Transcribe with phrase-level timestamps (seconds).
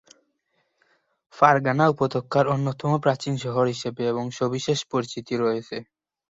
[1.33, 5.77] Fergana উপত্যকার অন্যতম প্রাচীন শহর হিসেবে এর সবিশেষ পরিচিতি রয়েছে।